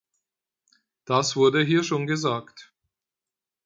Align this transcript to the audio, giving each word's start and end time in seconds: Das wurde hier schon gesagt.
Das 1.05 1.35
wurde 1.35 1.61
hier 1.63 1.83
schon 1.83 2.07
gesagt. 2.07 2.73